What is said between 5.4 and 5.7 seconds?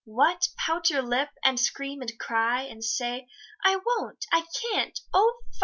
fie!